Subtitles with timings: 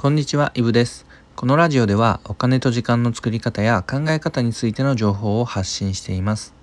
[0.00, 1.06] こんにちは、イブです。
[1.34, 6.54] このラジオではお金と時間の作り方や考え方についての情報を発信しています。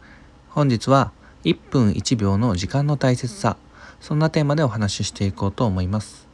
[0.47, 1.11] 本日は
[1.43, 3.57] 1分1秒の時間の大切さ、
[3.99, 6.29] そんなテーマでお話ししていこうと思います。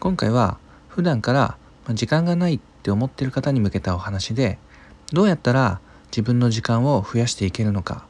[0.00, 1.56] 今回は普段から
[1.86, 4.58] ま時間がないって思っている方に向けたお話で、
[5.12, 5.78] どうやったら
[6.08, 8.08] 自分の時間を増やしていけるのか、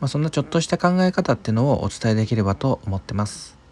[0.00, 3.62] まあ、そんなちょっとした考え方っていうのをお伝えできればと思ってます。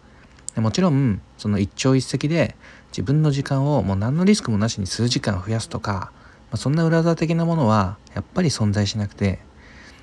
[0.55, 2.55] もちろんその一朝一夕で
[2.91, 6.11] 自分の時間をもう何のリスクもなしに数時間増やすとか、ま
[6.53, 9.39] あ、そんな裏技的なものはやっぱり存在しなくて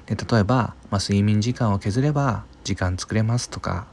[0.07, 3.87] で例えば、まあ、睡眠時間を削れば時間作れますとか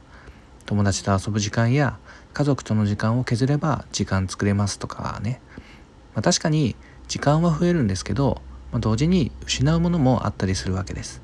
[0.66, 1.98] 友達と遊ぶ時間や
[2.34, 5.40] 家族との時間を削れば時間作れますとかね、
[6.14, 6.74] まあ、確かに
[7.06, 11.22] 時間は増えるんですけど、ま、同時に失うものもあったりするわけです。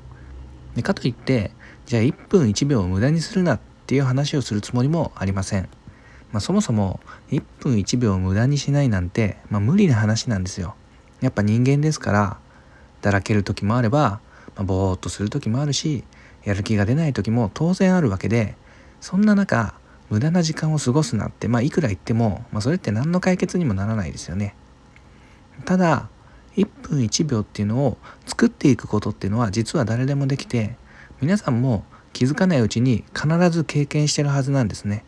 [0.75, 1.51] でかといって
[1.85, 5.69] じゃあ1分1秒を無駄にするなっっていう話をするつもりもありません。
[6.31, 6.99] まあ、そもそも
[7.29, 10.73] 1分1秒を無駄にしないなんて、まあ、無理な話なんですよ。
[11.21, 12.39] やっぱ人間ですから
[13.03, 14.19] だらける時もあれば、
[14.55, 16.03] まあ、ぼーっとする時もあるし
[16.43, 18.55] やる気が出ない時も当然あるわけで
[19.01, 19.75] そんな中
[20.09, 24.55] 無駄な時間を過ごすなって、まあ、いくら言っても、まあ、それって何の解決にもならないですよね。
[25.65, 26.09] ただ
[26.57, 30.75] 1分1秒っていうのを作っていくことっていうのは実は誰でもできて
[31.21, 35.03] 皆さんも気づかないうちに必ず経験してるはずなんですね。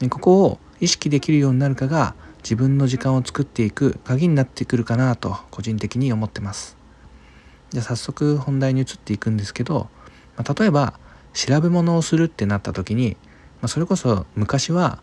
[0.00, 6.76] でここを意識できるようになるかが自分の時間を作っていく鍵になってくるかなと個人的に思ってます。
[7.70, 9.88] じゃあ早速本題に移っていくんですけど、
[10.36, 10.98] まあ、例えば
[11.34, 13.16] 調べ物をするってなった時に、
[13.60, 15.00] まあ、それこそ昔は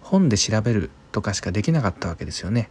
[0.00, 2.70] 本で調べるとかしかできなかったわけですよね。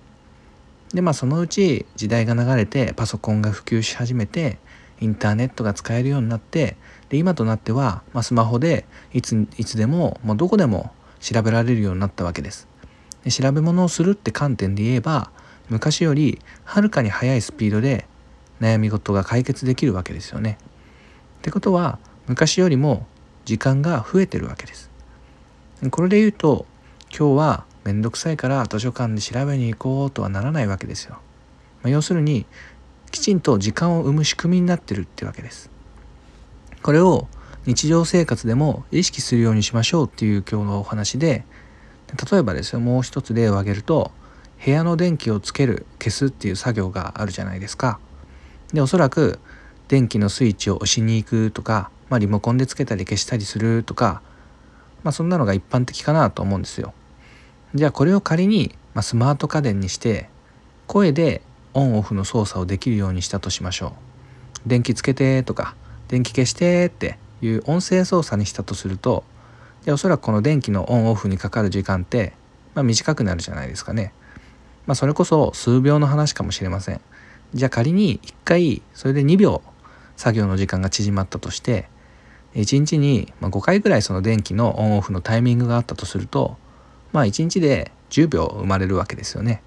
[0.91, 4.57] でまあそのうち時代が流れてパソコンが普及し始めて
[4.99, 6.77] インターネットが使えるようになって
[7.09, 12.67] で今となっては、まあ、スマホでいついつでももうどこでも調べられるようになったわけです。
[13.23, 15.31] で調べ物をするって観点で言えば
[15.69, 18.05] 昔よりはるかに速いスピードで
[18.61, 20.57] 悩み事が解決できるわけですよね。
[21.39, 23.05] ってことは昔よりも
[23.45, 24.89] 時間が増えてるわけです。
[25.91, 26.65] これで言うと
[27.17, 31.19] 今日はめんどくさいから図書館で調べに行こうとはならないわけですよ、
[31.83, 32.45] まあ、要するに
[33.15, 35.69] きちんと時間を生む仕組みになってるってわけです。
[36.83, 37.29] これを
[37.65, 41.45] 日常生活でも意識するようにしましょうっていう今日のお話で
[42.29, 44.11] 例えばですよもう一つ例を挙げると
[44.63, 47.99] 部屋の電気をつける消すっていう作業があるじゃないですか。
[48.73, 49.39] でおそらく
[49.87, 54.21] 電気のスイッチを押しに行くとか、まあ、リモコンでつけたり消したりするとか、
[55.03, 56.93] まあ、そんなのが一般的かなと思うんですよ。
[57.75, 60.29] じゃあこれを仮に、まあ、スマート家電にして
[60.85, 61.41] 声で
[61.75, 63.93] オンオフの操作をできるようにしたとしましょ
[64.65, 65.75] う電気つけてとか
[66.07, 69.23] 電気消してっていう音声操作にしたとすると
[69.85, 72.33] でおそらくこの電気のオンオフにかかる時間って、
[72.73, 74.13] まあ、短くなるじゃないですかね。
[74.87, 77.01] まあ、それこそ数秒の話かもしれません。
[77.53, 79.61] じゃあ仮に1回それで2秒
[80.17, 81.87] 作業の時間が縮まったとして
[82.55, 86.57] 1日に5回ぐらいその電気のオンオフのタイミングがあったとすると
[87.11, 89.61] まあ1日で10秒生まれるわけですよね。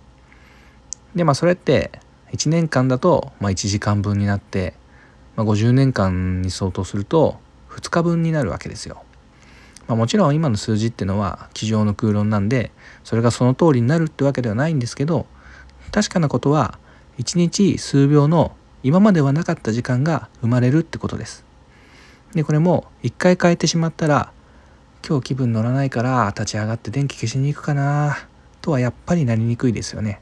[1.15, 1.91] でまあそれって
[2.33, 4.75] 1年間だとまあ1時間分になって、
[5.37, 7.39] まあ、50年間に相当すると
[7.71, 9.03] 2日分になるわけですよ。
[9.87, 12.71] まあ、もちろん今の数字っていうのは机上の空論なんで
[13.05, 15.27] それがその通りになるってわけではないんですけど
[15.93, 16.79] 確かなことは
[17.19, 21.45] 1日数秒の今まではなかった時間が生まれるってことです。
[22.35, 24.31] でこれも一回変えてしまったら
[25.07, 28.19] 今日気分乗らないから立ち上がって電気消しに行くかな
[28.61, 30.21] とはやっぱりなりにくいですよね。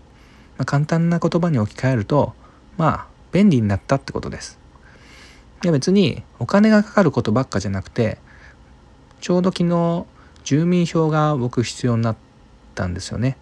[0.59, 2.35] まあ、簡単な言葉に置き換えると
[2.77, 4.59] まあ便利になったってことです。
[5.63, 8.19] で別にお金がかかることばっかじゃなくて
[9.21, 10.05] ちょうど昨日
[10.45, 12.17] 住民票が僕必要になっ
[12.75, 13.37] たんですよね。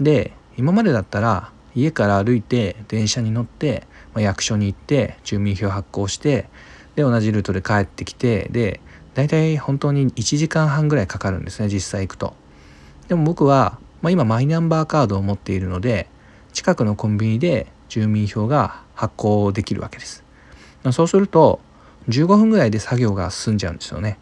[0.00, 6.48] で今までだったら家から歩いて電車に乗って、まあ、役所に行って住民票発行して
[6.96, 8.80] で同じルートで帰ってきてで
[9.14, 12.34] 大体本当に1時間半ぐらいかかるんですね実際行くと。
[13.08, 16.08] でも僕は、まあ、今マイナンバーカードを持っているので
[16.58, 20.24] 近くのコンビニで住民票が発行できるわけです。
[20.90, 21.60] そうすると
[22.08, 24.18] 15分ぐらいで作業が進んじゃうんですよね。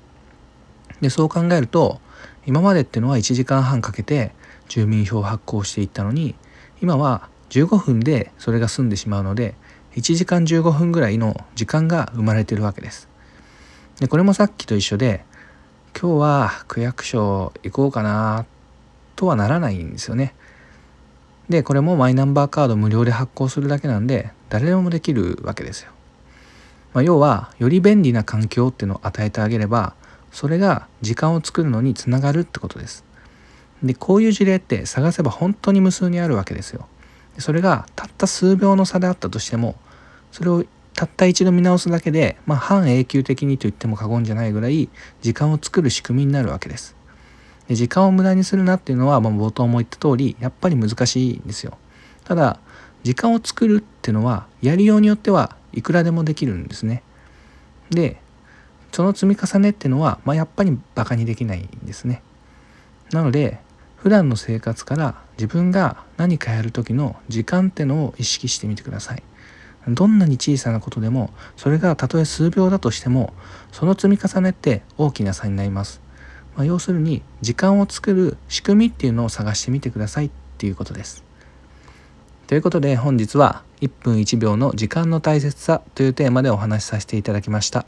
[1.00, 1.98] でそう考えると
[2.44, 4.32] 今までってのは1時間半かけて
[4.68, 6.34] 住民票を発行していったのに
[6.82, 9.54] 今は15分でそれが済んでしまうので
[9.94, 13.08] 1時間15分ぐらいの時間が生まれてるわけです。
[13.98, 15.24] でこれもさっきと一緒で
[15.98, 18.44] 今日は区役所行こうかな
[19.14, 20.34] とはならないんですよね。
[21.48, 25.92] でこれもマイナンバーカード無料で発行するだけなんで誰でもできるわけですよ。
[26.92, 29.94] まあ、要はより便利な環境っていうのを与えてあげれば
[30.32, 33.04] それが時間を作るのにつながるってことです。
[33.82, 36.86] でこういう事例って探せば本当に無数にあるわけですよ。
[37.38, 39.76] それがたった数秒の差であったとしても
[40.32, 40.64] それを
[40.94, 44.88] たった一度見直すだけで、まあ、半永久的にと言っても過言じゃないぐらい
[45.20, 46.95] 時間を作る仕組みになるわけです。
[47.68, 51.76] で時間を無駄にするなっていうのは、まあ、冒頭も言った通りやっぱり難しいんですよ。
[52.24, 52.58] ただ
[53.02, 57.02] 時間を作るっていうのはやりようによってはいくらでもできるんですね。
[57.90, 58.20] で
[58.92, 62.22] その積み重ねっていうのは、まあ、やっぱりバカにできないんですね。
[63.12, 63.60] なので
[63.96, 69.22] 普段の生活から自分が何かやる時の時間ってのを意識してみてください。
[69.88, 73.32] どんなに小さなことでもそれがたとえ数秒だとしても
[73.70, 76.00] その積み重ねって大きな差になります。
[76.56, 81.22] まあ、要するに時間を作る仕組みっていうのを探してみてくださいっていうことです。
[82.46, 87.86] ということで本日は1分1秒の時間の大切さというテーマでお話しさせていただきました。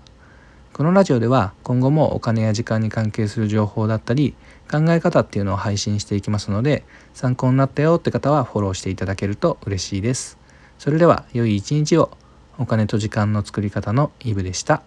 [0.74, 4.34] このラジオでは今後もお金や時間に関係する情報だったり
[4.70, 6.84] 考え方っていうのを配信していきますので
[7.14, 10.38] 参考になったよって方はフォローしていただけると嬉しいです。
[10.78, 12.10] それでは良い一日を
[12.58, 14.82] お金と時間の作り方のイブでした。